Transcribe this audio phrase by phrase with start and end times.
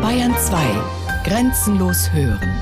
[0.00, 0.58] Bayern 2.
[1.24, 2.60] Grenzenlos hören.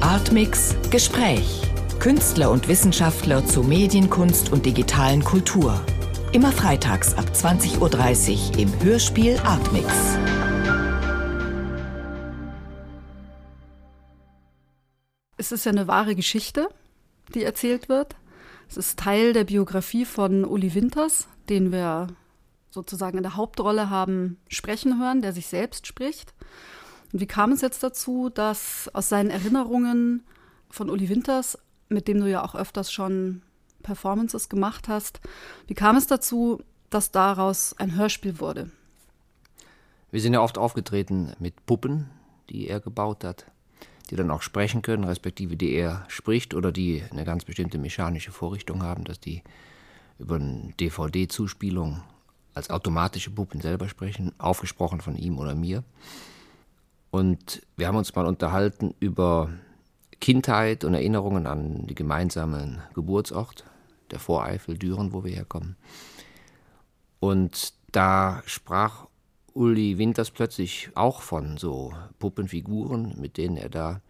[0.00, 1.62] Artmix Gespräch.
[1.98, 5.78] Künstler und Wissenschaftler zu Medienkunst und digitalen Kultur.
[6.32, 9.86] Immer freitags ab 20.30 Uhr im Hörspiel Artmix.
[15.36, 16.68] Es ist ja eine wahre Geschichte,
[17.34, 18.16] die erzählt wird.
[18.68, 22.08] Es ist Teil der Biografie von Uli Winters, den wir
[22.70, 26.34] sozusagen in der Hauptrolle haben sprechen hören, der sich selbst spricht.
[27.12, 30.24] Und wie kam es jetzt dazu, dass aus seinen Erinnerungen
[30.70, 33.42] von Uli Winters, mit dem du ja auch öfters schon
[33.82, 35.20] Performances gemacht hast,
[35.66, 38.70] wie kam es dazu, dass daraus ein Hörspiel wurde?
[40.10, 42.10] Wir sind ja oft aufgetreten mit Puppen,
[42.50, 43.46] die er gebaut hat,
[44.10, 48.32] die dann auch sprechen können, respektive die er spricht oder die eine ganz bestimmte mechanische
[48.32, 49.42] Vorrichtung haben, dass die
[50.18, 52.02] über eine DVD-Zuspielung
[52.54, 55.84] als automatische Puppen selber sprechen, aufgesprochen von ihm oder mir.
[57.10, 59.50] Und wir haben uns mal unterhalten über
[60.20, 63.64] Kindheit und Erinnerungen an den gemeinsamen Geburtsort,
[64.10, 65.76] der Voreifel, Düren, wo wir herkommen.
[67.18, 69.06] Und da sprach
[69.54, 74.00] Uli Winters plötzlich auch von so Puppenfiguren, mit denen er da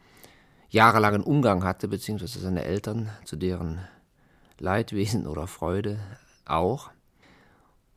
[0.68, 3.80] jahrelangen Umgang hatte, beziehungsweise seine Eltern, zu deren
[4.58, 5.98] Leidwesen oder Freude
[6.44, 6.90] auch.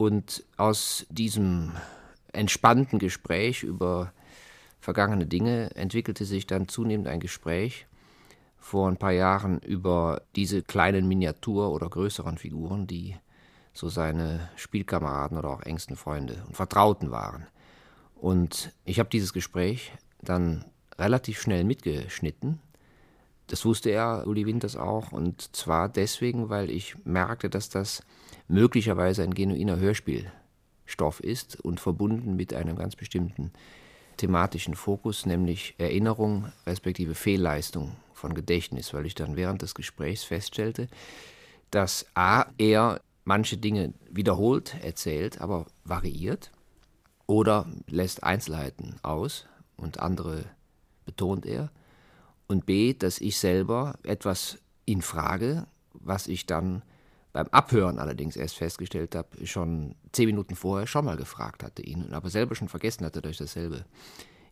[0.04, 1.72] Und aus diesem
[2.34, 4.12] entspannten Gespräch über
[4.82, 7.88] vergangene Dinge entwickelte sich dann zunehmend ein Gespräch
[8.60, 13.16] vor ein paar Jahren über diese kleinen Miniatur- oder größeren Figuren, die
[13.72, 17.48] so seine Spielkameraden oder auch engsten Freunde und Vertrauten waren.
[18.14, 20.66] Und ich habe dieses Gespräch dann
[21.00, 22.60] relativ schnell mitgeschnitten.
[23.48, 28.04] Das wusste er, Uli Winters auch, und zwar deswegen, weil ich merkte, dass das
[28.48, 33.52] möglicherweise ein genuiner Hörspielstoff ist und verbunden mit einem ganz bestimmten
[34.18, 40.88] thematischen Fokus, nämlich Erinnerung respektive Fehlleistung von Gedächtnis, weil ich dann während des Gesprächs feststellte,
[41.72, 46.52] dass A, er manche Dinge wiederholt erzählt, aber variiert
[47.26, 50.46] oder lässt Einzelheiten aus und andere
[51.06, 51.72] betont er
[52.48, 56.84] und B, dass ich selber etwas in Frage, was ich dann
[57.34, 62.14] beim Abhören allerdings erst festgestellt habe, schon zehn Minuten vorher schon mal gefragt hatte ihn,
[62.14, 63.86] aber selber schon vergessen hatte, dass ich dasselbe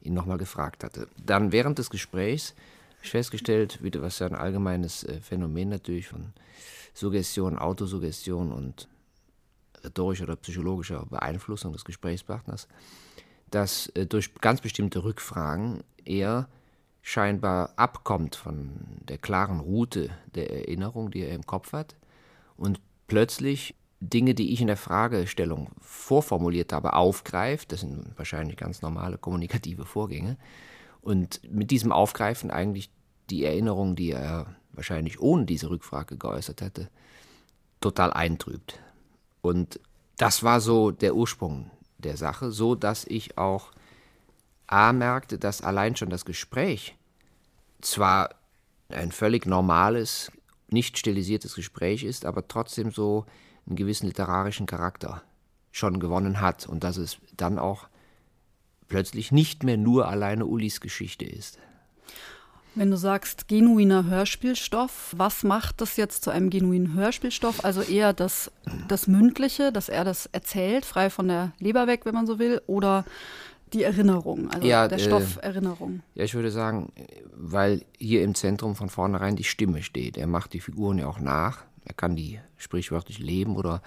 [0.02, 1.08] ihn nochmal gefragt hatte.
[1.24, 2.56] Dann während des Gesprächs
[2.90, 6.34] habe ich festgestellt, was ja ein allgemeines äh, Phänomen natürlich von
[6.94, 8.88] Suggestion, Autosuggestion und
[9.84, 12.68] rhetorischer oder psychologischer Beeinflussung des Gesprächspartners,
[13.52, 16.50] dass äh, durch ganz bestimmte Rückfragen er
[17.04, 18.72] scheinbar abkommt von
[19.08, 21.96] der klaren Route der Erinnerung, die er im Kopf hat
[22.62, 27.72] und plötzlich Dinge, die ich in der Fragestellung vorformuliert habe, aufgreift.
[27.72, 30.38] Das sind wahrscheinlich ganz normale kommunikative Vorgänge.
[31.02, 32.92] Und mit diesem Aufgreifen eigentlich
[33.32, 36.90] die Erinnerung, die er wahrscheinlich ohne diese Rückfrage geäußert hätte,
[37.80, 38.80] total eintrübt.
[39.42, 39.80] Und
[40.18, 43.72] das war so der Ursprung der Sache, so dass ich auch
[44.68, 46.96] A merkte, dass allein schon das Gespräch
[47.82, 48.30] zwar
[48.90, 50.32] ein völlig normales,
[50.72, 53.26] nicht stilisiertes Gespräch ist, aber trotzdem so
[53.68, 55.22] einen gewissen literarischen Charakter
[55.72, 57.88] schon gewonnen hat und dass es dann auch
[58.88, 61.58] plötzlich nicht mehr nur alleine Ulis Geschichte ist.
[62.74, 67.66] Wenn du sagst genuiner Hörspielstoff, was macht das jetzt zu einem genuinen Hörspielstoff?
[67.66, 68.50] Also eher das,
[68.88, 72.62] das Mündliche, dass er das erzählt, frei von der Leber weg, wenn man so will,
[72.68, 73.04] oder
[73.74, 76.02] die Erinnerung, also ja, der Stoff äh, Erinnerung.
[76.16, 76.92] Ja, ich würde sagen,
[77.34, 80.18] weil hier im Zentrum von vornherein die Stimme steht.
[80.18, 81.64] Er macht die Figuren ja auch nach.
[81.86, 83.82] Er kann die sprichwörtlich leben oder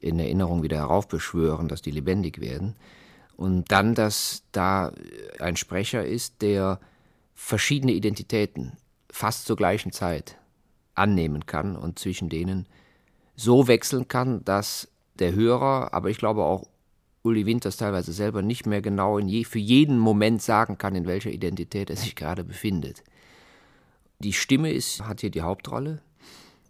[0.00, 2.76] in Erinnerung wieder heraufbeschwören, dass die lebendig werden.
[3.36, 4.92] Und dann, dass da
[5.38, 6.80] ein Sprecher ist, der
[7.34, 8.72] verschiedene Identitäten
[9.10, 10.38] fast zur gleichen Zeit
[10.94, 12.66] annehmen kann und zwischen denen
[13.36, 16.66] so wechseln kann, dass der Hörer, aber ich glaube auch
[17.28, 21.30] Uli Winters teilweise selber nicht mehr genau je, für jeden Moment sagen kann, in welcher
[21.30, 23.04] Identität er sich gerade befindet.
[24.18, 26.02] Die Stimme ist, hat hier die Hauptrolle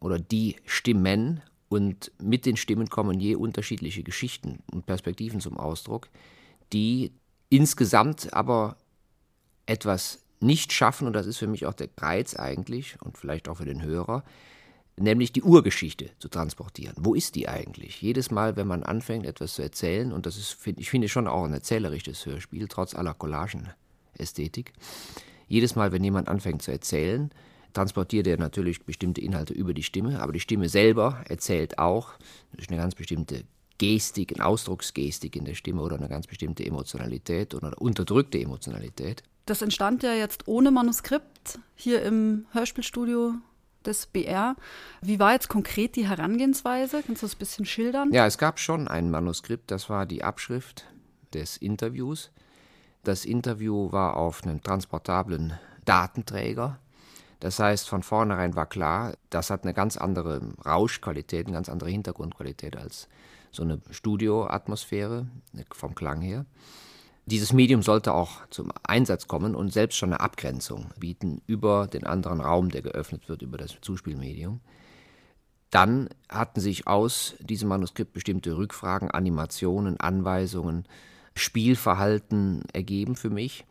[0.00, 6.09] oder die Stimmen und mit den Stimmen kommen je unterschiedliche Geschichten und Perspektiven zum Ausdruck,
[6.73, 7.12] die
[7.49, 8.77] insgesamt aber
[9.67, 13.56] etwas nicht schaffen, und das ist für mich auch der Reiz eigentlich und vielleicht auch
[13.56, 14.25] für den Hörer,
[14.99, 16.95] nämlich die Urgeschichte zu transportieren.
[16.99, 18.00] Wo ist die eigentlich?
[18.03, 21.45] Jedes Mal, wenn man anfängt, etwas zu erzählen, und das ist, ich finde schon auch
[21.45, 24.73] ein erzählerisches Hörspiel, trotz aller Collagen-Ästhetik,
[25.47, 27.31] jedes Mal, wenn jemand anfängt zu erzählen,
[27.73, 32.11] transportiert er natürlich bestimmte Inhalte über die Stimme, aber die Stimme selber erzählt auch
[32.53, 33.44] durch eine ganz bestimmte
[33.79, 39.23] Gestik, eine Ausdrucksgestik in der Stimme oder eine ganz bestimmte Emotionalität oder eine unterdrückte Emotionalität.
[39.47, 43.35] Das entstand ja jetzt ohne Manuskript hier im Hörspielstudio
[43.85, 44.57] des BR.
[45.01, 47.03] Wie war jetzt konkret die Herangehensweise?
[47.07, 48.13] Kannst du das ein bisschen schildern?
[48.13, 50.87] Ja, es gab schon ein Manuskript, das war die Abschrift
[51.35, 52.31] des Interviews.
[53.05, 56.79] Das Interview war auf einem transportablen Datenträger.
[57.41, 61.91] Das heißt, von vornherein war klar, das hat eine ganz andere Rauschqualität, eine ganz andere
[61.91, 63.09] Hintergrundqualität als
[63.53, 65.27] so eine Studioatmosphäre
[65.73, 66.45] vom Klang her.
[67.31, 72.05] Dieses Medium sollte auch zum Einsatz kommen und selbst schon eine Abgrenzung bieten über den
[72.05, 74.61] anderen Raum, der geöffnet wird über das Zuspielmedium.
[75.69, 80.87] Dann hatten sich aus diesem Manuskript bestimmte Rückfragen, Animationen, Anweisungen,
[81.35, 83.67] Spielverhalten ergeben für mich,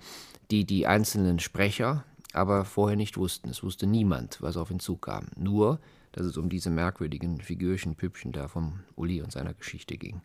[0.51, 3.49] die die einzelnen Sprecher aber vorher nicht wussten.
[3.49, 5.29] Es wusste niemand, was auf ihn zukam.
[5.35, 5.79] Nur
[6.17, 10.21] dass es um diese merkwürdigen Figürchen, Püppchen da vom Uli und seiner Geschichte ging.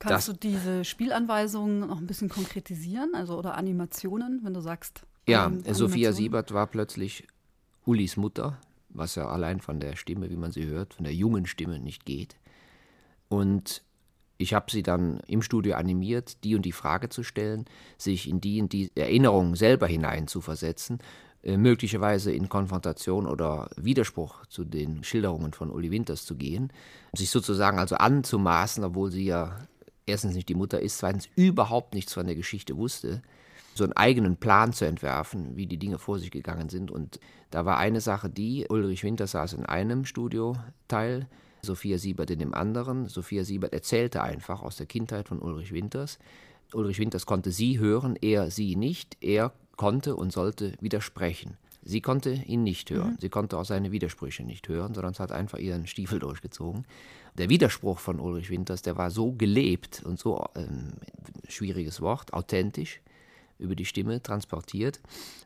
[0.00, 5.02] Kannst du diese Spielanweisungen noch ein bisschen konkretisieren, also oder Animationen, wenn du sagst?
[5.28, 7.26] Ja, ähm, Sophia Siebert war plötzlich
[7.84, 8.58] Ulis Mutter,
[8.88, 12.06] was ja allein von der Stimme, wie man sie hört, von der jungen Stimme nicht
[12.06, 12.36] geht.
[13.28, 13.82] Und
[14.38, 17.66] ich habe sie dann im Studio animiert, die und die Frage zu stellen,
[17.98, 20.98] sich in die und die Erinnerung selber hinein zu versetzen
[21.42, 26.70] äh, möglicherweise in Konfrontation oder Widerspruch zu den Schilderungen von Uli Winters zu gehen,
[27.14, 29.56] sich sozusagen also anzumaßen, obwohl sie ja
[30.10, 33.22] erstens nicht die Mutter ist, zweitens überhaupt nichts von der Geschichte wusste,
[33.74, 36.90] so einen eigenen Plan zu entwerfen, wie die Dinge vor sich gegangen sind.
[36.90, 37.20] Und
[37.50, 41.26] da war eine Sache die, Ulrich Winters saß in einem Studioteil,
[41.62, 43.08] Sophia Siebert in dem anderen.
[43.08, 46.18] Sophia Siebert erzählte einfach aus der Kindheit von Ulrich Winters.
[46.72, 49.16] Ulrich Winters konnte sie hören, er sie nicht.
[49.20, 51.56] Er konnte und sollte widersprechen.
[51.82, 53.12] Sie konnte ihn nicht hören.
[53.12, 53.18] Mhm.
[53.20, 56.84] Sie konnte auch seine Widersprüche nicht hören, sondern es hat einfach ihren Stiefel durchgezogen.
[57.40, 60.92] Der Widerspruch von Ulrich Winters, der war so gelebt und so ähm,
[61.48, 63.00] schwieriges Wort, authentisch,
[63.58, 65.00] über die Stimme transportiert,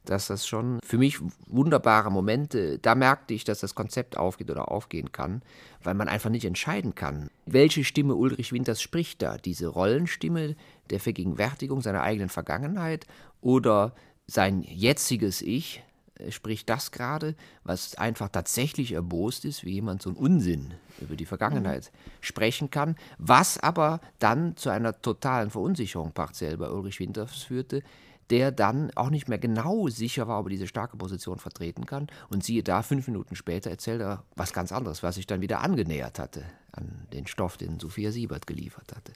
[0.05, 4.73] dass das schon für mich wunderbare Momente, da merkte ich, dass das Konzept aufgeht oder
[4.73, 5.43] aufgehen kann,
[5.85, 10.57] weil man einfach nicht entscheiden kann, welche Stimme Ulrich Winters spricht da, diese Rollenstimme
[10.91, 13.07] der Vergegenwärtigung seiner eigenen Vergangenheit
[13.41, 13.95] oder
[14.27, 15.85] sein jetziges Ich,
[16.31, 17.35] spricht das gerade,
[17.65, 22.11] was einfach tatsächlich erbost ist, wie jemand so einen Unsinn über die Vergangenheit mhm.
[22.21, 27.83] sprechen kann, was aber dann zu einer totalen Verunsicherung partiell bei Ulrich Winters führte,
[28.31, 32.07] der dann auch nicht mehr genau sicher war, ob er diese starke Position vertreten kann.
[32.31, 35.61] Und siehe da, fünf Minuten später erzählt er was ganz anderes, was sich dann wieder
[35.61, 39.13] angenähert hatte an den Stoff, den Sophia Siebert geliefert hatte.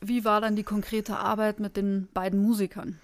[0.00, 2.98] Wie war dann die konkrete Arbeit mit den beiden Musikern?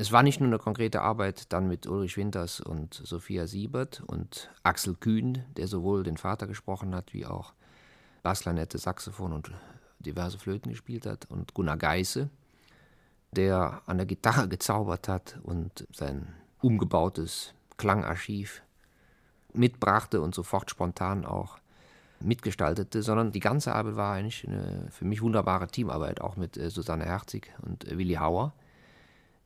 [0.00, 4.48] Es war nicht nur eine konkrete Arbeit dann mit Ulrich Winters und Sophia Siebert und
[4.62, 7.52] Axel Kühn, der sowohl den Vater gesprochen hat, wie auch
[8.22, 9.50] Basslanette, Saxophon und
[9.98, 12.30] diverse Flöten gespielt hat, und Gunnar Geisse,
[13.32, 16.28] der an der Gitarre gezaubert hat und sein
[16.62, 18.62] umgebautes Klangarchiv
[19.52, 21.58] mitbrachte und sofort spontan auch
[22.20, 26.70] mitgestaltete, sondern die ganze Arbeit war eigentlich eine für mich wunderbare Teamarbeit, auch mit äh,
[26.70, 28.52] Susanne Herzig und äh, Willi Hauer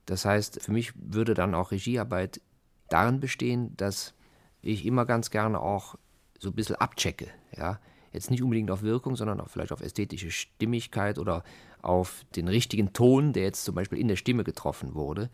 [0.07, 2.41] das heißt, für mich würde dann auch Regiearbeit
[2.89, 4.15] darin bestehen, dass
[4.61, 5.97] ich immer ganz gerne auch
[6.39, 7.29] so ein bisschen abchecke.
[7.57, 7.79] Ja?
[8.13, 11.45] Jetzt nicht unbedingt auf Wirkung, sondern auch vielleicht auf ästhetische Stimmigkeit oder
[11.81, 15.31] auf den richtigen Ton, der jetzt zum Beispiel in der Stimme getroffen wurde.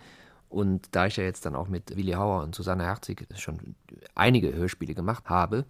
[0.49, 3.75] Und da ich ja jetzt dann auch mit Willi Hauer und Susanne Herzig schon
[4.15, 5.67] einige Hörspiele gemacht habe,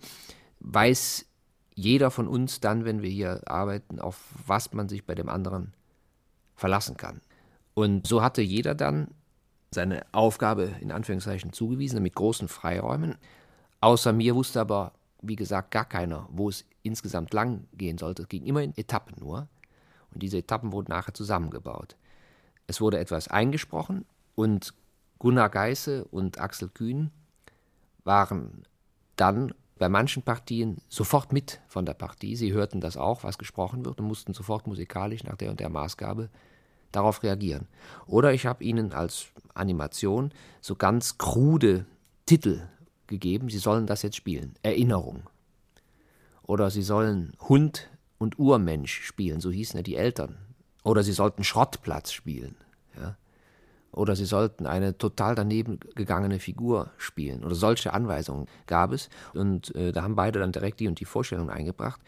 [0.61, 1.26] weiß
[1.75, 5.73] jeder von uns dann, wenn wir hier arbeiten, auf was man sich bei dem anderen
[6.54, 7.20] verlassen kann.
[7.78, 9.06] Und so hatte jeder dann
[9.70, 13.14] seine Aufgabe in Anführungszeichen zugewiesen, mit großen Freiräumen.
[13.80, 18.23] Außer mir wusste aber, wie gesagt, gar keiner, wo es insgesamt lang gehen sollte.
[18.23, 19.47] Es ging immer in Etappen nur.
[20.12, 21.94] Und diese Etappen wurden nachher zusammengebaut.
[22.66, 24.75] Es wurde etwas eingesprochen und
[25.20, 27.12] Gunnar Geisse und Axel Kühn
[28.02, 28.64] waren
[29.14, 32.35] dann bei manchen Partien sofort mit von der Partie.
[32.35, 35.68] Sie hörten das auch, was gesprochen wird, und mussten sofort musikalisch nach der und der
[35.68, 36.28] Maßgabe
[36.92, 37.66] darauf reagieren.
[38.07, 41.87] Oder ich habe ihnen als Animation so ganz krude
[42.26, 42.62] Titel
[43.07, 44.54] gegeben, sie sollen das jetzt spielen.
[44.62, 45.25] Erinnerung.
[46.42, 50.37] Oder sie sollen Hund und Urmensch spielen, so hießen ja die Eltern.
[50.85, 52.57] Oder sie sollten Schrottplatz spielen.
[52.99, 53.16] Ja?
[53.92, 57.45] Oder sie sollten eine total daneben gegangene Figur spielen.
[57.45, 59.09] Oder solche Anweisungen gab es.
[59.35, 62.00] Und äh, da haben beide dann direkt die und die Vorstellung eingebracht.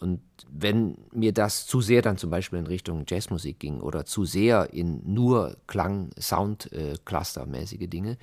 [0.00, 4.24] Und wenn mir das zu sehr dann zum Beispiel in Richtung Jazzmusik ging oder zu
[4.24, 6.94] sehr in nur Klang, Sound, äh,
[7.88, 8.16] Dinge,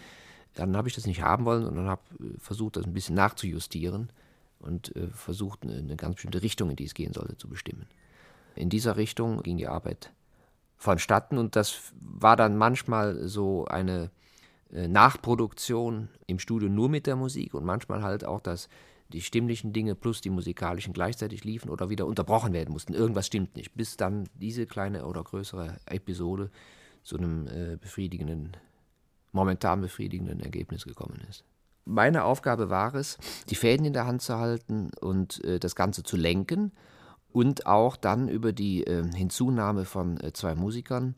[0.54, 3.16] dann habe ich das nicht haben wollen und dann habe äh, versucht, das ein bisschen
[3.16, 4.10] nachzujustieren
[4.60, 7.88] und äh, versucht, eine, ganz bestimmte Richtung, in die es gehen sollte, zu bestimmen.
[8.56, 10.14] In dieser Richtung ging die Arbeit
[10.78, 14.12] vonstatten und das war dann manchmal so eine
[14.72, 18.68] Nachproduktion im Studio nur mit der Musik und manchmal halt auch, dass
[19.14, 22.94] die stimmlichen Dinge plus die musikalischen gleichzeitig liefen oder wieder unterbrochen werden mussten.
[22.94, 26.50] Irgendwas stimmt nicht, bis dann diese kleine oder größere Episode
[27.04, 28.58] zu einem äh, befriedigenden,
[29.32, 31.44] momentan befriedigenden Ergebnis gekommen ist.
[31.86, 33.20] Meine Aufgabe war es,
[33.50, 36.72] die Fäden in der Hand zu halten und äh, das Ganze zu lenken
[37.32, 41.14] und auch dann über die äh, Hinzunahme von äh, zwei Musikern,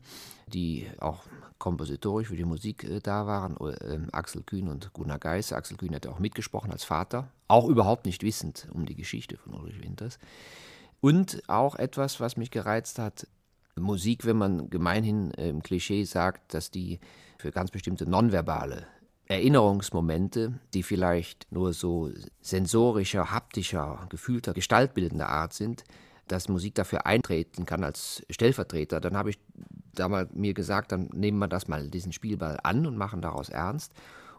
[0.48, 1.24] die auch
[1.58, 5.52] kompositorisch für die Musik äh, da waren, äh, Axel Kühn und Gunnar Geis.
[5.52, 9.54] Axel Kühn hatte auch mitgesprochen als Vater, auch überhaupt nicht wissend um die Geschichte von
[9.54, 10.18] Ulrich Winters.
[11.00, 13.26] Und auch etwas, was mich gereizt hat,
[13.76, 16.98] Musik, wenn man gemeinhin äh, im Klischee sagt, dass die
[17.38, 18.86] für ganz bestimmte nonverbale
[19.26, 22.10] Erinnerungsmomente, die vielleicht nur so
[22.40, 25.84] sensorischer, haptischer, gefühlter, gestaltbildender Art sind,
[26.26, 29.38] dass Musik dafür eintreten kann als Stellvertreter, dann habe ich
[29.98, 33.92] damals mir gesagt, dann nehmen wir das mal, diesen Spielball an und machen daraus ernst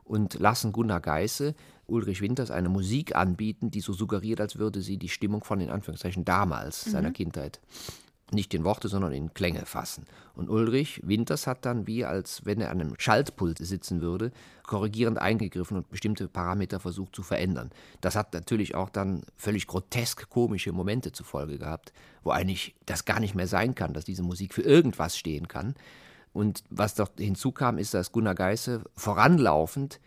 [0.04, 4.98] und lassen Gunnar Geisse Ulrich Winters eine Musik anbieten, die so suggeriert, als würde sie
[4.98, 6.92] die Stimmung von in Anführungszeichen damals mhm.
[6.92, 7.60] seiner Kindheit
[8.34, 10.06] nicht in Worte, sondern in Klänge fassen.
[10.36, 14.32] Und Ulrich Winters hat dann, wie als wenn er an einem Schaltpult sitzen würde,
[14.64, 17.72] korrigierend eingegriffen und bestimmte Parameter versucht zu verändern.
[18.02, 21.92] Das hat natürlich auch dann völlig grotesk komische Momente zur Folge gehabt,
[22.24, 25.76] wo eigentlich das gar nicht mehr sein kann, dass diese Musik für irgendwas stehen kann.
[26.32, 30.00] Und was dort hinzukam, ist, dass Gunnar Geisse voranlaufend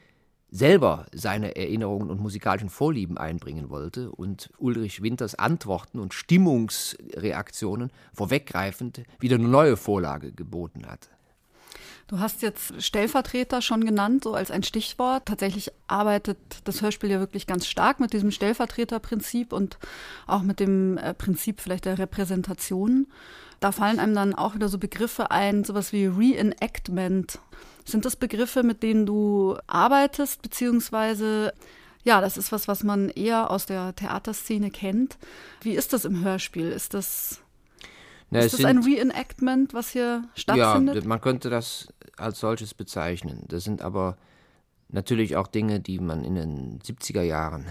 [0.53, 9.03] selber seine Erinnerungen und musikalischen Vorlieben einbringen wollte und Ulrich Winters Antworten und Stimmungsreaktionen vorweggreifend
[9.19, 11.09] wieder eine neue Vorlage geboten hat.
[12.07, 15.25] Du hast jetzt Stellvertreter schon genannt, so als ein Stichwort.
[15.25, 19.79] Tatsächlich arbeitet das Hörspiel ja wirklich ganz stark mit diesem Stellvertreterprinzip und
[20.27, 23.07] auch mit dem äh, Prinzip vielleicht der Repräsentation.
[23.61, 27.39] Da fallen einem dann auch wieder so Begriffe ein, sowas wie Reenactment
[27.89, 31.53] sind das Begriffe, mit denen du arbeitest, beziehungsweise
[32.05, 35.19] ja, das ist was, was man eher aus der Theaterszene kennt.
[35.61, 36.71] Wie ist das im Hörspiel?
[36.71, 37.41] Ist das,
[38.31, 40.97] Na, ist das sind, ein Reenactment, was hier stattfindet?
[40.97, 43.45] Ja, man könnte das als solches bezeichnen.
[43.49, 44.17] Das sind aber
[44.89, 47.67] natürlich auch Dinge, die man in den 70er Jahren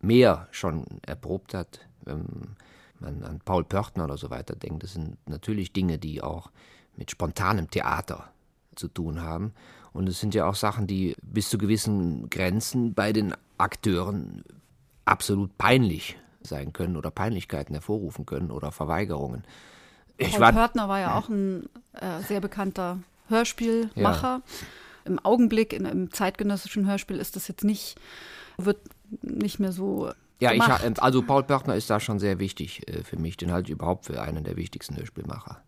[0.00, 1.86] mehr schon erprobt hat.
[2.04, 2.56] Wenn
[2.98, 6.50] man an Paul Pörtner oder so weiter denkt, das sind natürlich Dinge, die auch
[6.96, 8.32] mit spontanem Theater
[8.74, 9.52] zu tun haben.
[9.92, 14.42] Und es sind ja auch Sachen, die bis zu gewissen Grenzen bei den Akteuren
[15.04, 19.44] absolut peinlich sein können oder Peinlichkeiten hervorrufen können oder Verweigerungen.
[20.16, 22.98] Ich Paul Pörtner war ja auch ein äh, sehr bekannter
[23.28, 24.22] Hörspielmacher.
[24.22, 24.42] Ja.
[25.04, 27.96] Im Augenblick, in, im zeitgenössischen Hörspiel ist das jetzt nicht,
[28.56, 28.78] wird
[29.22, 33.16] nicht mehr so ja, ich, also Paul Pörtner ist da schon sehr wichtig äh, für
[33.16, 33.36] mich.
[33.36, 35.62] Den halte ich überhaupt für einen der wichtigsten Hörspielmacher.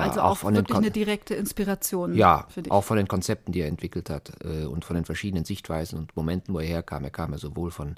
[0.00, 2.14] Also auch, auch wirklich eine direkte Inspiration.
[2.14, 5.98] Ja, auch von den Konzepten, die er entwickelt hat äh, und von den verschiedenen Sichtweisen
[5.98, 7.04] und Momenten, wo er herkam.
[7.04, 7.96] Er kam ja sowohl von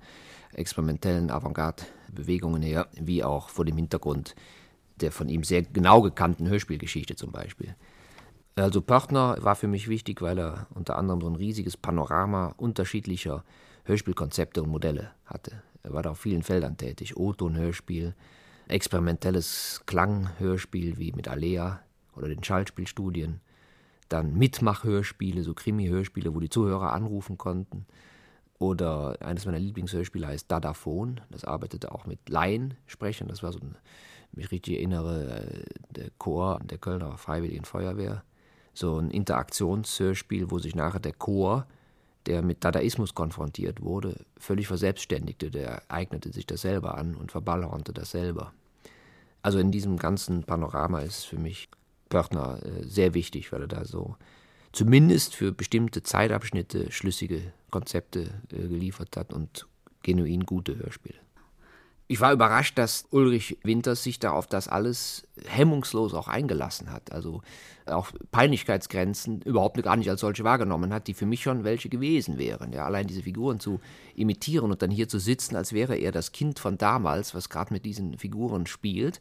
[0.55, 4.35] experimentellen Avantgarde-Bewegungen her, wie auch vor dem Hintergrund
[5.01, 7.75] der von ihm sehr genau gekannten Hörspielgeschichte zum Beispiel.
[8.57, 13.45] Also Pörtner war für mich wichtig, weil er unter anderem so ein riesiges Panorama unterschiedlicher
[13.85, 15.63] Hörspielkonzepte und Modelle hatte.
[15.83, 17.17] Er war da auf vielen Feldern tätig.
[17.17, 18.15] O-Ton-Hörspiel,
[18.69, 21.81] experimentelles Klanghörspiel wie mit Alea
[22.17, 23.41] oder den Schallspielstudien,
[24.09, 27.87] dann Mitmachhörspiele, so Krimi-Hörspiele, wo die Zuhörer anrufen konnten.
[28.59, 33.77] Oder eines meiner Lieblingshörspiele heißt Dadaphon, das arbeitete auch mit Laiensprechern, das war so ein,
[34.33, 38.25] mich richtig erinnere, äh, der Chor der Kölner Freiwilligen Feuerwehr.
[38.73, 41.67] So ein Interaktionshörspiel, wo sich nachher der Chor
[42.27, 47.93] der mit Dadaismus konfrontiert wurde, völlig verselbstständigte, der eignete sich das selber an und verballhornte
[47.93, 48.53] das selber.
[49.43, 51.69] Also in diesem ganzen Panorama ist für mich
[52.15, 54.15] Pörtner äh, sehr wichtig, weil er da so
[54.71, 57.43] zumindest für bestimmte Zeitabschnitte schlüssige
[57.73, 59.67] Konzepte äh, geliefert hat und
[60.05, 61.19] genuin gute Hörspiele.
[62.07, 67.11] Ich war überrascht, dass Ulrich Winters sich da auf das alles hemmungslos auch eingelassen hat.
[67.11, 67.43] Also
[67.87, 72.39] auch Peinlichkeitsgrenzen überhaupt gar nicht als solche wahrgenommen hat, die für mich schon welche gewesen
[72.39, 72.73] wären.
[72.73, 73.81] Ja, allein diese Figuren zu
[74.15, 77.73] imitieren und dann hier zu sitzen, als wäre er das Kind von damals, was gerade
[77.73, 79.21] mit diesen Figuren spielt.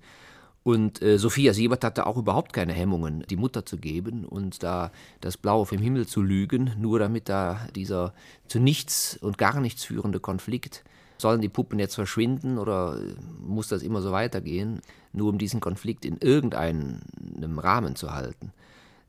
[0.63, 4.91] Und äh, Sophia Siebert hatte auch überhaupt keine Hemmungen, die Mutter zu geben und da
[5.19, 8.13] das Blaue vom Himmel zu lügen, nur damit da dieser
[8.47, 10.83] zu nichts und gar nichts führende Konflikt
[11.23, 12.99] Sollen die Puppen jetzt verschwinden oder
[13.39, 14.81] muss das immer so weitergehen,
[15.13, 18.51] nur um diesen Konflikt in irgendeinem Rahmen zu halten?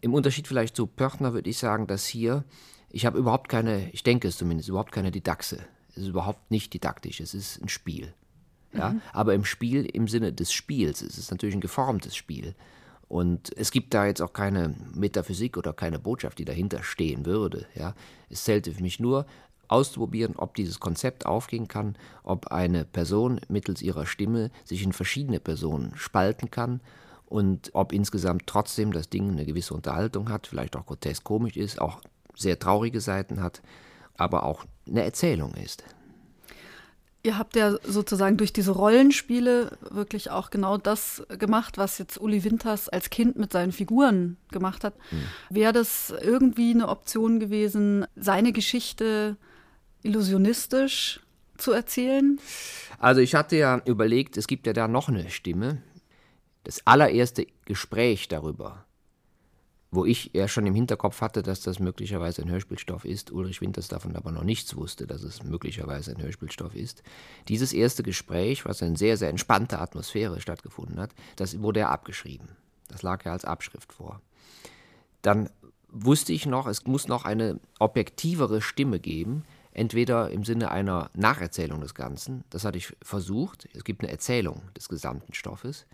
[0.00, 2.44] Im Unterschied vielleicht zu Pörtner würde ich sagen, dass hier,
[2.90, 5.58] ich habe überhaupt keine, ich denke es zumindest, überhaupt keine Didaxe.
[5.90, 8.14] Es ist überhaupt nicht didaktisch, es ist ein Spiel.
[8.76, 8.90] Ja?
[8.90, 9.02] Mhm.
[9.12, 12.54] Aber im Spiel, im Sinne des Spiels, es ist natürlich ein geformtes Spiel.
[13.09, 17.66] Und es gibt da jetzt auch keine Metaphysik oder keine Botschaft, die dahinter stehen würde.
[17.75, 17.95] Ja?
[18.28, 19.26] Es zählte für mich nur,
[19.69, 25.40] auszuprobieren, ob dieses Konzept aufgehen kann, ob eine Person mittels ihrer Stimme sich in verschiedene
[25.40, 26.81] Personen spalten kann
[27.26, 31.81] und ob insgesamt trotzdem das Ding eine gewisse Unterhaltung hat, vielleicht auch grotesk komisch ist,
[31.81, 32.00] auch
[32.37, 33.62] sehr traurige Seiten hat,
[34.16, 35.85] aber auch eine Erzählung ist.
[37.25, 42.45] Ihr habt ja sozusagen durch diese Rollenspiele wirklich auch genau das gemacht, was jetzt Uli
[42.45, 44.95] Winters als Kind mit seinen Figuren gemacht hat.
[45.11, 45.23] Mhm.
[45.49, 49.38] Wäre das irgendwie eine Option gewesen, seine Geschichte
[50.02, 51.21] illusionistisch
[51.57, 52.38] zu erzählen?
[52.99, 55.83] Also ich hatte ja überlegt, es gibt ja da noch eine Stimme.
[56.62, 58.84] Das allererste Gespräch darüber,
[59.95, 63.89] wo ich ja schon im Hinterkopf hatte, dass das möglicherweise ein Hörspielstoff ist, Ulrich Winters
[63.89, 67.03] davon aber noch nichts wusste, dass es möglicherweise ein Hörspielstoff ist.
[67.49, 72.49] Dieses erste Gespräch, was in sehr, sehr entspannter Atmosphäre stattgefunden hat, das wurde ja abgeschrieben.
[72.89, 74.21] Das lag ja als Abschrift vor.
[75.23, 75.49] Dann
[75.89, 81.81] wusste ich noch, es muss noch eine objektivere Stimme geben, entweder im Sinne einer Nacherzählung
[81.81, 85.87] des Ganzen, das hatte ich versucht, es gibt eine Erzählung des gesamten Stoffes.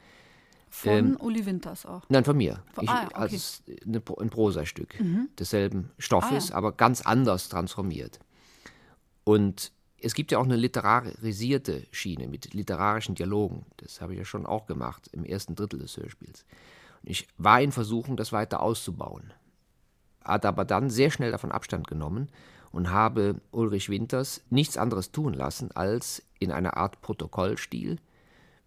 [0.70, 2.02] Von ähm, Uli Winters auch?
[2.08, 2.62] Nein, von mir.
[2.72, 3.14] Von, ich, ah, okay.
[3.14, 5.28] Also eine, ein Prosastück mhm.
[5.38, 6.56] desselben Stoffes, ah, ja.
[6.56, 8.20] aber ganz anders transformiert.
[9.24, 13.66] Und es gibt ja auch eine literarisierte Schiene mit literarischen Dialogen.
[13.78, 16.44] Das habe ich ja schon auch gemacht im ersten Drittel des Hörspiels.
[17.02, 19.32] Und ich war in Versuchung, das weiter auszubauen.
[20.24, 22.28] Hat aber dann sehr schnell davon Abstand genommen
[22.70, 27.98] und habe Ulrich Winters nichts anderes tun lassen, als in einer Art Protokollstil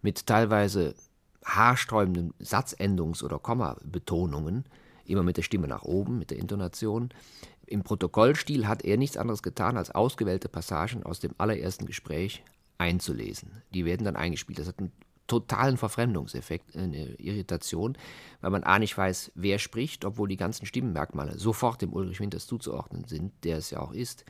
[0.02, 0.94] mit teilweise
[1.44, 4.64] haarsträubenden Satzendungs- oder Kommabetonungen,
[5.04, 7.10] immer mit der Stimme nach oben, mit der Intonation.
[7.66, 12.42] Im Protokollstil hat er nichts anderes getan, als ausgewählte Passagen aus dem allerersten Gespräch
[12.78, 13.62] einzulesen.
[13.72, 14.58] Die werden dann eingespielt.
[14.58, 14.92] Das hat einen
[15.26, 17.96] totalen Verfremdungseffekt, eine Irritation,
[18.40, 22.46] weil man A nicht weiß, wer spricht, obwohl die ganzen Stimmenmerkmale sofort dem Ulrich Winters
[22.46, 24.24] zuzuordnen sind, der es ja auch ist.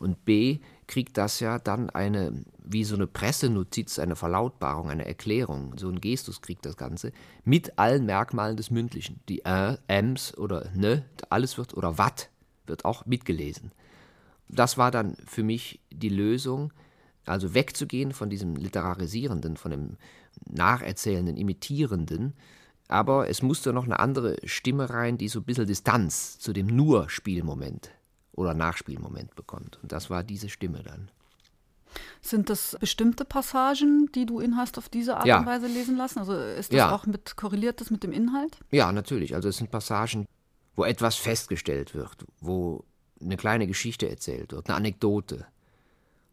[0.00, 2.32] Und B kriegt das ja dann eine,
[2.64, 7.12] wie so eine Pressenotiz, eine Verlautbarung, eine Erklärung, so ein Gestus kriegt das Ganze,
[7.44, 9.20] mit allen Merkmalen des Mündlichen.
[9.28, 12.30] Die Ä, Ms oder Ne, alles wird, oder Watt
[12.66, 13.72] wird auch mitgelesen.
[14.48, 16.72] Das war dann für mich die Lösung,
[17.26, 19.96] also wegzugehen von diesem Literarisierenden, von dem
[20.46, 22.32] Nacherzählenden, Imitierenden,
[22.88, 26.66] aber es musste noch eine andere Stimme rein, die so ein bisschen Distanz zu dem
[26.68, 27.90] Nur-Spielmoment
[28.32, 29.78] oder Nachspielmoment bekommt.
[29.82, 31.10] Und das war diese Stimme dann.
[32.20, 35.40] Sind das bestimmte Passagen, die du ihn hast auf diese Art ja.
[35.40, 36.20] und Weise lesen lassen?
[36.20, 36.94] Also ist das ja.
[36.94, 38.58] auch mit korreliert das mit dem Inhalt?
[38.70, 39.34] Ja, natürlich.
[39.34, 40.26] Also es sind Passagen,
[40.76, 42.84] wo etwas festgestellt wird, wo
[43.20, 45.46] eine kleine Geschichte erzählt wird, eine Anekdote,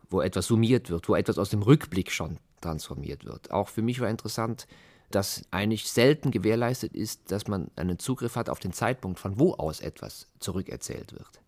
[0.09, 3.51] wo etwas summiert wird, wo etwas aus dem Rückblick schon transformiert wird.
[3.51, 4.67] Auch für mich war interessant,
[5.09, 9.53] dass eigentlich selten gewährleistet ist, dass man einen Zugriff hat auf den Zeitpunkt, von wo
[9.53, 11.39] aus etwas zurückerzählt wird.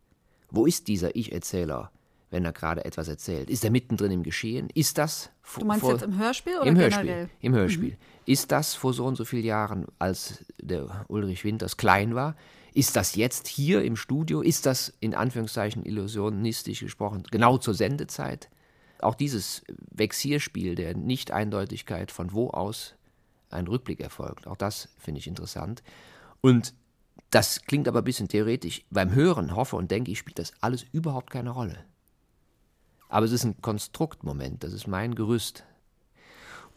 [0.52, 1.92] Wo ist dieser Ich-Erzähler,
[2.30, 3.50] wenn er gerade etwas erzählt?
[3.50, 4.70] Ist er mittendrin im Geschehen?
[4.74, 7.08] Ist das Du meinst vor, jetzt im Hörspiel oder im generell?
[7.08, 7.90] Hörspiel, Im Hörspiel.
[7.92, 7.98] Mhm.
[8.26, 12.36] Ist das vor so und so vielen Jahren, als der Ulrich Winters klein war?
[12.74, 14.42] Ist das jetzt hier im Studio?
[14.42, 18.50] Ist das in Anführungszeichen illusionistisch gesprochen genau zur Sendezeit?
[19.02, 22.96] Auch dieses Vexierspiel der Nicht-Eindeutigkeit, von wo aus
[23.50, 25.82] ein Rückblick erfolgt, auch das finde ich interessant.
[26.42, 26.74] Und
[27.32, 28.84] das klingt aber ein bisschen theoretisch.
[28.90, 31.78] Beim Hören hoffe und denke ich, spielt das alles überhaupt keine Rolle.
[33.08, 35.64] Aber es ist ein Konstruktmoment, das ist mein Gerüst.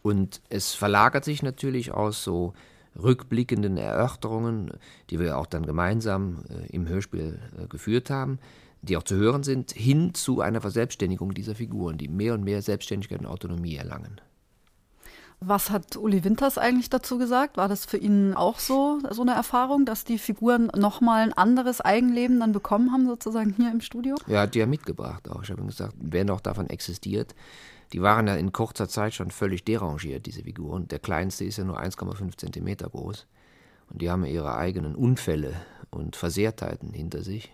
[0.02, 2.54] Und es verlagert sich natürlich aus so
[3.00, 4.72] rückblickenden Erörterungen,
[5.10, 8.38] die wir auch dann gemeinsam äh, im Hörspiel äh, geführt haben,
[8.82, 12.60] die auch zu hören sind, hin zu einer Verselbstständigung dieser Figuren, die mehr und mehr
[12.62, 14.20] Selbstständigkeit und Autonomie erlangen.
[15.44, 17.56] Was hat Uli Winters eigentlich dazu gesagt?
[17.56, 21.80] War das für ihn auch so, so eine Erfahrung, dass die Figuren nochmal ein anderes
[21.80, 24.14] Eigenleben dann bekommen haben, sozusagen hier im Studio?
[24.26, 25.42] Ja, hat die ja mitgebracht auch.
[25.42, 27.34] Ich habe ihm gesagt, wer noch davon existiert,
[27.92, 30.88] die waren ja in kurzer Zeit schon völlig derangiert, diese Figuren.
[30.88, 33.26] Der kleinste ist ja nur 1,5 Zentimeter groß.
[33.90, 35.54] Und die haben ihre eigenen Unfälle
[35.90, 37.52] und Versehrtheiten hinter sich.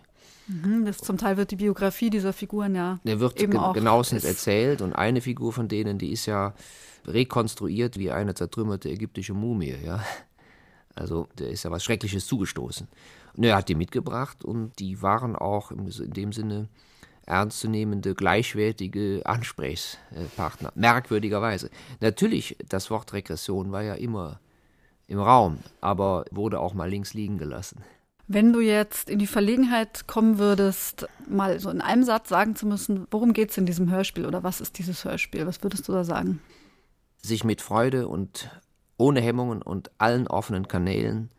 [0.49, 2.99] Mhm, das, zum Teil wird die Biografie dieser Figuren ja.
[3.03, 6.53] Der wird eben gen genauestens erzählt und eine Figur von denen, die ist ja
[7.05, 10.03] rekonstruiert wie eine zertrümmerte ägyptische Mumie, ja.
[10.95, 12.87] Also der ist ja was Schreckliches zugestoßen.
[13.35, 16.67] Und er hat die mitgebracht und die waren auch in dem Sinne
[17.25, 20.71] ernstzunehmende, gleichwertige Ansprechpartner.
[20.73, 21.69] Merkwürdigerweise.
[22.01, 24.39] Natürlich, das Wort Regression war ja immer
[25.07, 27.83] im Raum, aber wurde auch mal links liegen gelassen.
[28.31, 32.67] Wenn du jetzt in die Verlegenheit kommen würdest, mal so in einem Satz sagen zu
[32.67, 35.91] müssen, worum geht es in diesem Hörspiel oder was ist dieses Hörspiel, was würdest du
[35.91, 36.39] da sagen?
[37.21, 38.49] sich mit Freude und
[38.97, 41.29] ohne Hemmungen und allen offenen Kanälen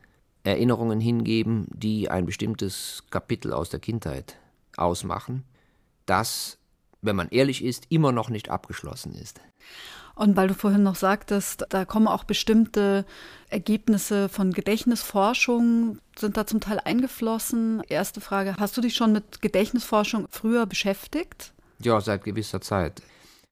[0.42, 4.38] Erinnerungen hingeben, die ein bestimmtes Kapitel aus der Kindheit
[4.76, 5.44] ausmachen,
[6.07, 6.59] das,
[7.03, 9.40] wenn man ehrlich ist, immer noch nicht abgeschlossen ist.
[10.20, 13.06] Und weil du vorhin noch sagtest, da kommen auch bestimmte
[13.48, 17.83] Ergebnisse von Gedächtnisforschung, sind da zum Teil eingeflossen.
[17.88, 21.54] Erste Frage, hast du dich schon mit Gedächtnisforschung früher beschäftigt?
[21.78, 23.00] Ja, seit gewisser Zeit.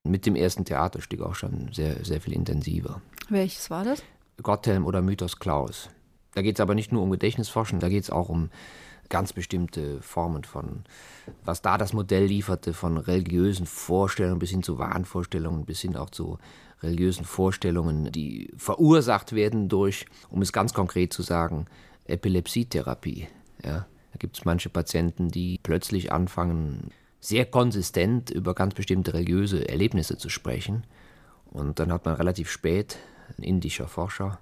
[0.05, 3.01] Mit dem ersten Theaterstück auch schon sehr, sehr viel intensiver.
[3.31, 4.03] Welches war das?
[4.43, 5.89] Gotthelm oder Mythos Klaus.
[6.35, 8.51] Da geht es aber nicht nur um Gedächtnisforschung, da geht es auch um
[9.09, 10.85] ganz bestimmte Formen von,
[11.45, 16.11] was da das Modell lieferte, von religiösen Vorstellungen bis hin zu Wahnvorstellungen, bis hin auch
[16.11, 16.39] zu
[16.83, 21.67] religiösen Vorstellungen, die verursacht werden durch, um es ganz konkret zu sagen,
[22.05, 23.29] Epilepsietherapie.
[23.65, 26.91] Ja, da gibt es manche Patienten, die plötzlich anfangen,
[27.21, 30.85] sehr konsistent über ganz bestimmte religiöse Erlebnisse zu sprechen.
[31.51, 32.99] Und dann hat man relativ spät,
[33.37, 34.39] ein indischer Forscher,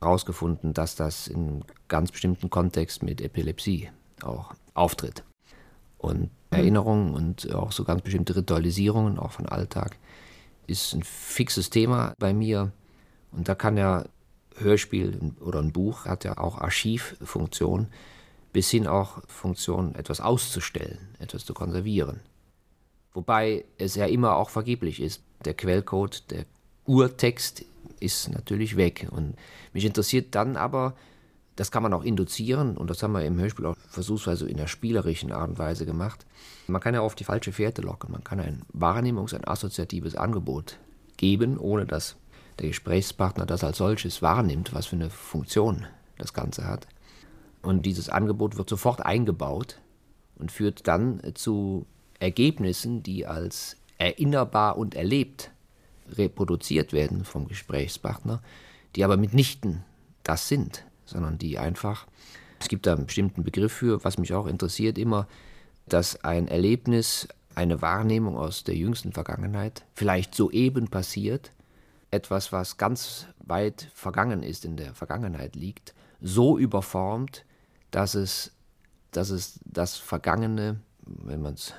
[0.00, 3.90] herausgefunden, dass das in ganz bestimmten Kontext mit Epilepsie
[4.24, 5.24] auch auftritt.
[5.98, 6.28] Und mhm.
[6.50, 9.96] Erinnerungen und auch so ganz bestimmte Ritualisierungen, auch von Alltag,
[10.66, 12.72] ist ein fixes Thema bei mir.
[13.32, 14.04] Und da kann ja
[14.56, 17.88] Hörspiel oder ein Buch hat ja auch Archivfunktion,
[18.52, 22.20] bis hin auch Funktion, etwas auszustellen, etwas zu konservieren.
[23.12, 25.22] Wobei es ja immer auch vergeblich ist.
[25.44, 26.44] Der Quellcode, der
[26.84, 27.64] Urtext
[27.98, 29.08] ist natürlich weg.
[29.10, 29.36] Und
[29.72, 30.94] mich interessiert dann aber,
[31.56, 34.66] das kann man auch induzieren und das haben wir im Hörspiel auch versuchsweise in der
[34.66, 36.24] spielerischen Art und Weise gemacht.
[36.66, 38.12] Man kann ja auf die falsche Fährte locken.
[38.12, 40.78] Man kann ein Wahrnehmungs-, ein assoziatives Angebot
[41.16, 42.16] geben, ohne dass
[42.58, 45.86] der Gesprächspartner das als solches wahrnimmt, was für eine Funktion
[46.18, 46.86] das Ganze hat.
[47.62, 49.80] Und dieses Angebot wird sofort eingebaut
[50.36, 51.86] und führt dann zu
[52.18, 55.50] Ergebnissen, die als erinnerbar und erlebt
[56.12, 58.40] reproduziert werden vom Gesprächspartner,
[58.96, 59.84] die aber mitnichten
[60.22, 62.06] das sind sondern die einfach,
[62.60, 65.26] es gibt da einen bestimmten Begriff für, was mich auch interessiert immer,
[65.88, 71.52] dass ein Erlebnis, eine Wahrnehmung aus der jüngsten Vergangenheit vielleicht soeben passiert,
[72.10, 77.44] etwas, was ganz weit vergangen ist, in der Vergangenheit liegt, so überformt,
[77.90, 78.52] dass es,
[79.10, 81.74] dass es das Vergangene, wenn man es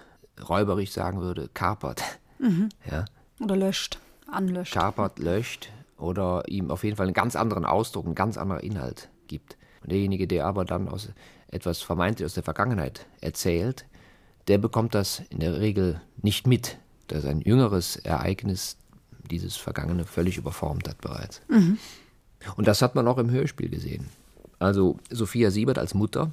[0.50, 2.02] räuberisch sagen würde, kapert.
[2.40, 2.70] Mhm.
[2.90, 3.06] Ja.
[3.40, 4.74] Oder löscht, anlöscht.
[4.74, 9.11] Kapert, löscht oder ihm auf jeden Fall einen ganz anderen Ausdruck, einen ganz anderen Inhalt
[9.32, 9.58] gibt.
[9.82, 11.10] Und derjenige, der aber dann aus
[11.48, 13.86] etwas vermeintlich aus der Vergangenheit erzählt,
[14.48, 18.78] der bekommt das in der Regel nicht mit, dass ein jüngeres Ereignis
[19.30, 21.42] dieses Vergangene völlig überformt hat bereits.
[21.50, 21.78] Mhm.
[22.56, 24.10] Und das hat man auch im Hörspiel gesehen.
[24.60, 26.32] Also Sophia Siebert als Mutter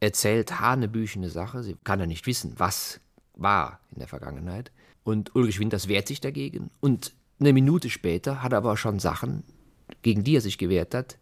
[0.00, 3.00] erzählt hanebüchene Sache, sie kann ja nicht wissen, was
[3.34, 4.70] war in der Vergangenheit.
[5.02, 6.70] Und Ulrich Winters wehrt sich dagegen.
[6.80, 9.42] Und eine Minute später hat er aber schon Sachen,
[10.02, 11.18] gegen die er sich gewehrt hat,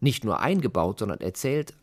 [0.00, 1.74] nicht nur eingebaut, sondern erzählt,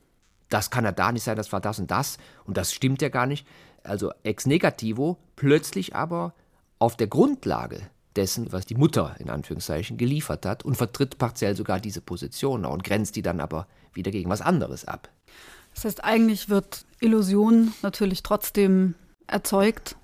[0.49, 3.09] das kann ja da nicht sein, das war das und das und das stimmt ja
[3.09, 3.47] gar nicht.
[3.83, 6.33] Also ex negativo, plötzlich aber
[6.79, 7.81] auf der Grundlage
[8.15, 12.83] dessen, was die Mutter in Anführungszeichen geliefert hat und vertritt partiell sogar diese Position und
[12.83, 15.09] grenzt die dann aber wieder gegen was anderes ab.
[15.73, 18.95] Das heißt, eigentlich wird Illusion natürlich trotzdem
[19.27, 19.95] erzeugt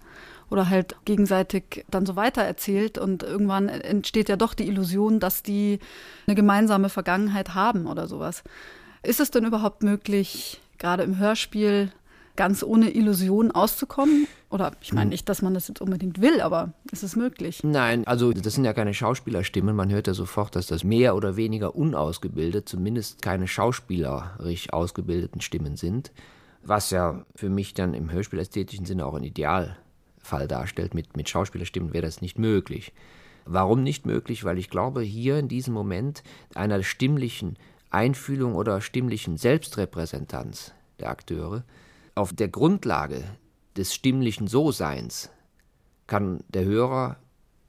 [0.49, 5.43] oder halt gegenseitig dann so weiter erzählt und irgendwann entsteht ja doch die Illusion, dass
[5.43, 5.79] die
[6.27, 8.43] eine gemeinsame Vergangenheit haben oder sowas.
[9.03, 11.91] Ist es denn überhaupt möglich, gerade im Hörspiel
[12.35, 14.25] ganz ohne Illusion auszukommen?
[14.49, 17.59] Oder ich meine nicht, dass man das jetzt unbedingt will, aber ist es möglich?
[17.63, 19.75] Nein, also das sind ja keine Schauspielerstimmen.
[19.75, 25.75] Man hört ja sofort, dass das mehr oder weniger unausgebildet, zumindest keine schauspielerisch ausgebildeten Stimmen
[25.75, 26.11] sind.
[26.63, 29.77] Was ja für mich dann im Hörspielästhetischen Sinne auch ein Ideal
[30.29, 30.93] Fall darstellt.
[30.93, 32.93] Mit, mit Schauspielerstimmen wäre das nicht möglich.
[33.45, 34.43] Warum nicht möglich?
[34.43, 36.23] Weil ich glaube, hier in diesem Moment
[36.55, 37.57] einer stimmlichen
[37.89, 41.63] Einfühlung oder stimmlichen Selbstrepräsentanz der Akteure
[42.15, 43.23] auf der Grundlage
[43.77, 45.29] des stimmlichen So-Seins
[46.05, 47.17] kann der Hörer,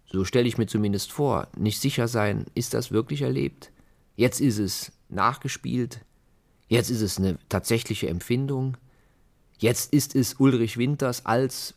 [0.07, 3.71] so stelle ich mir zumindest vor, nicht sicher sein, ist das wirklich erlebt?
[4.17, 6.05] Jetzt ist es nachgespielt,
[6.69, 8.77] jetzt ist es eine tatsächliche Empfindung,
[9.59, 11.75] jetzt ist es Ulrich Winters als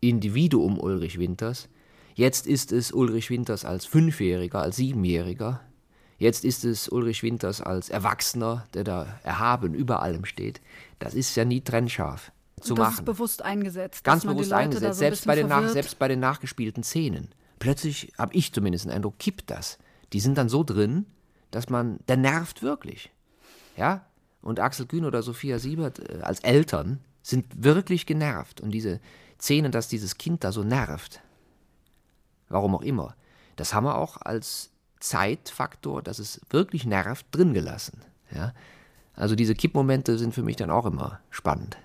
[0.00, 1.68] Individuum Ulrich Winters.
[2.14, 5.60] Jetzt ist es Ulrich Winters als Fünfjähriger, als Siebenjähriger.
[6.18, 10.60] Jetzt ist es Ulrich Winters als Erwachsener, der da erhaben über allem steht.
[10.98, 12.98] Das ist ja nie trennscharf zu das machen.
[12.98, 14.04] Ist bewusst eingesetzt.
[14.04, 17.28] Ganz bewusst eingesetzt, so selbst, bei den nach, selbst bei den nachgespielten Szenen.
[17.58, 19.78] Plötzlich habe ich zumindest den Eindruck, kippt das.
[20.12, 21.06] Die sind dann so drin,
[21.50, 23.10] dass man, der nervt wirklich.
[23.76, 24.06] Ja?
[24.42, 28.60] Und Axel Kühn oder Sophia Siebert äh, als Eltern sind wirklich genervt.
[28.60, 29.00] Und diese,
[29.40, 31.20] Szenen, dass dieses Kind da so nervt,
[32.48, 33.14] warum auch immer,
[33.56, 38.02] das haben wir auch als Zeitfaktor, dass es wirklich nervt, drin gelassen.
[38.34, 38.52] Ja?
[39.14, 41.78] Also diese Kippmomente sind für mich dann auch immer spannend.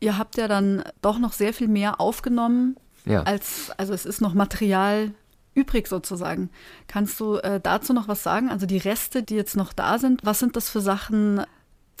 [0.00, 3.22] Ihr habt ja dann doch noch sehr viel mehr aufgenommen, ja.
[3.22, 5.12] als, also es ist noch Material
[5.54, 6.50] übrig sozusagen.
[6.86, 8.50] Kannst du äh, dazu noch was sagen?
[8.50, 11.44] Also die Reste, die jetzt noch da sind, was sind das für Sachen?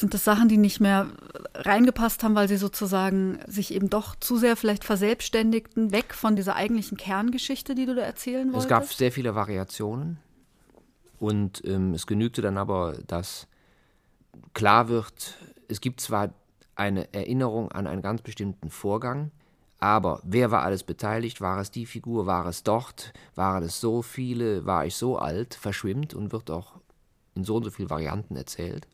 [0.00, 1.08] Sind das Sachen, die nicht mehr
[1.54, 6.56] reingepasst haben, weil sie sozusagen sich eben doch zu sehr vielleicht verselbstständigten, weg von dieser
[6.56, 8.64] eigentlichen Kerngeschichte, die du da erzählen wolltest?
[8.64, 10.18] Es gab sehr viele Variationen
[11.18, 13.46] und ähm, es genügte dann aber, dass
[14.54, 15.36] klar wird,
[15.68, 16.32] es gibt zwar
[16.76, 19.32] eine Erinnerung an einen ganz bestimmten Vorgang,
[19.80, 21.42] aber wer war alles beteiligt?
[21.42, 22.24] War es die Figur?
[22.24, 23.12] War es dort?
[23.34, 24.64] Waren es so viele?
[24.64, 25.52] War ich so alt?
[25.52, 26.80] Verschwimmt und wird auch
[27.34, 28.88] in so und so vielen Varianten erzählt,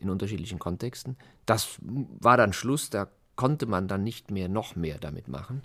[0.00, 1.16] in unterschiedlichen Kontexten.
[1.46, 5.62] Das war dann Schluss, da konnte man dann nicht mehr noch mehr damit machen.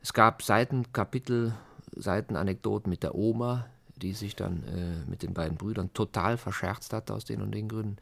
[0.00, 1.54] Es gab Seitenkapitel,
[1.94, 7.10] Seitenanekdoten mit der Oma, die sich dann äh, mit den beiden Brüdern total verscherzt hat
[7.10, 7.96] aus den und den Gründen.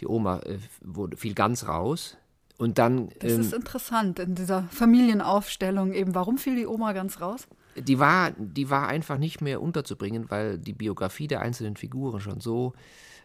[0.00, 2.16] Die Oma äh, wurde, fiel ganz raus.
[2.58, 3.08] Und dann.
[3.20, 6.14] Das ähm, ist interessant in dieser Familienaufstellung eben.
[6.14, 7.48] Warum fiel die Oma ganz raus?
[7.76, 12.40] Die war, die war einfach nicht mehr unterzubringen, weil die Biografie der einzelnen Figuren schon
[12.40, 12.74] so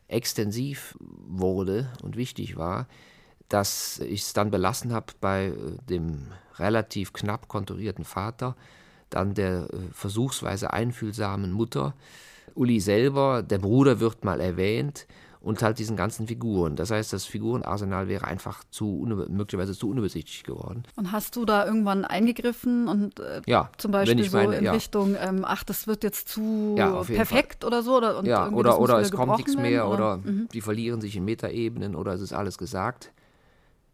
[0.07, 2.87] extensiv wurde und wichtig war,
[3.49, 5.53] dass ich es dann belassen habe bei äh,
[5.89, 8.55] dem relativ knapp konturierten Vater,
[9.09, 11.93] dann der äh, versuchsweise einfühlsamen Mutter,
[12.55, 15.07] Uli selber, der Bruder wird mal erwähnt
[15.45, 16.75] und halt diesen ganzen Figuren.
[16.75, 20.81] Das heißt, das Figurenarsenal wäre einfach zu möglicherweise zu unübersichtlich geworden.
[20.95, 24.71] Und hast du da irgendwann eingegriffen und äh, ja, zum Beispiel so meine, in ja.
[24.71, 27.67] Richtung, ähm, ach, das wird jetzt zu ja, perfekt Fall.
[27.67, 27.95] oder so?
[27.95, 30.49] Oder, ja, oder, oder es kommt nichts mehr oder, oder mhm.
[30.51, 33.11] die verlieren sich in Metaebenen oder es ist alles gesagt.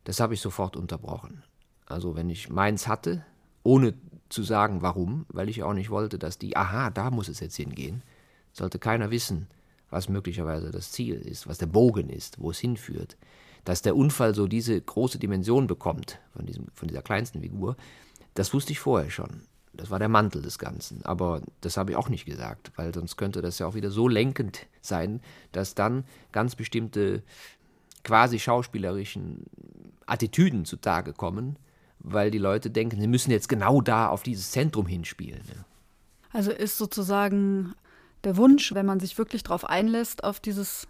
[0.06, 1.44] Das habe ich sofort unterbrochen.
[1.86, 3.26] Also wenn ich meins hatte,
[3.64, 3.94] ohne
[4.30, 7.58] zu sagen, warum, weil ich auch nicht wollte, dass die, aha, da muss es jetzt
[7.58, 8.04] hingehen,
[8.54, 9.48] sollte keiner wissen,
[9.92, 13.18] was möglicherweise das Ziel ist, was der Bogen ist, wo es hinführt.
[13.64, 17.76] Dass der Unfall so diese große Dimension bekommt von, diesem, von dieser kleinsten Figur,
[18.34, 19.42] das wusste ich vorher schon.
[19.74, 21.06] Das war der Mantel des Ganzen.
[21.06, 24.08] Aber das habe ich auch nicht gesagt, weil sonst könnte das ja auch wieder so
[24.08, 27.22] lenkend sein, dass dann ganz bestimmte
[28.04, 29.46] quasi schauspielerischen
[30.08, 31.58] Attitüden zutage kommen,
[32.00, 35.44] weil die Leute denken, sie müssen jetzt genau da auf dieses Zentrum hinspielen.
[36.34, 37.76] Also ist sozusagen
[38.24, 40.88] der Wunsch, wenn man sich wirklich darauf einlässt, auf dieses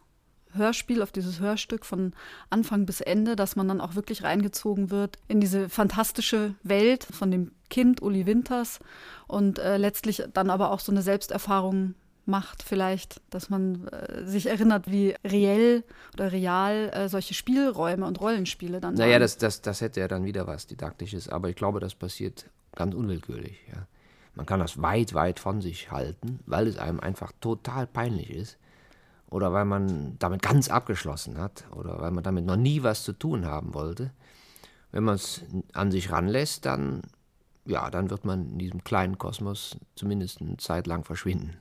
[0.54, 2.14] Hörspiel, auf dieses Hörstück von
[2.50, 7.32] Anfang bis Ende, dass man dann auch wirklich reingezogen wird in diese fantastische Welt von
[7.32, 8.80] dem Kind Uli Winters
[9.28, 14.48] und äh, letztlich dann aber auch so eine Selbsterfahrung macht vielleicht, dass man äh, sich
[14.48, 19.82] erinnert, wie reell oder real äh, solche Spielräume und Rollenspiele dann Naja, das, das, das
[19.82, 23.88] hätte ja dann wieder was Didaktisches, aber ich glaube, das passiert ganz unwillkürlich, ja.
[24.36, 28.58] Man kann das weit, weit von sich halten, weil es einem einfach total peinlich ist.
[29.30, 31.66] Oder weil man damit ganz abgeschlossen hat.
[31.72, 34.12] Oder weil man damit noch nie was zu tun haben wollte.
[34.92, 37.02] Wenn man es an sich ranlässt, dann,
[37.66, 41.61] ja, dann wird man in diesem kleinen Kosmos zumindest eine Zeit lang verschwinden.